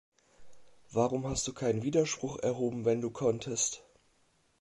Warum 0.89 1.27
hast 1.27 1.47
du 1.47 1.53
keinen 1.53 1.83
Widerspruch 1.83 2.39
erhoben, 2.39 2.85
wenn 2.85 3.01
du 3.01 3.11
konntest? 3.11 3.83